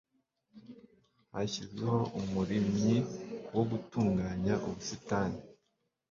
Hashyizweho 1.33 2.01
umurimyi 2.19 2.97
wo 3.53 3.63
gutunganya 3.71 4.53
ubusitani. 4.67 5.39